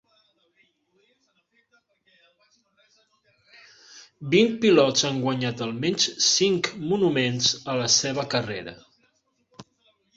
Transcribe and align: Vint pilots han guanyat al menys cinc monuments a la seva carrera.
Vint 4.33 4.57
pilots 4.65 5.07
han 5.09 5.23
guanyat 5.27 5.65
al 5.69 5.77
menys 5.85 6.09
cinc 6.33 6.73
monuments 6.89 7.55
a 7.75 7.81
la 7.83 7.95
seva 8.01 8.29
carrera. 8.37 8.79